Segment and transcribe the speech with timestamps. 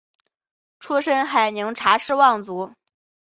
[0.79, 2.73] 出身海宁查氏望族。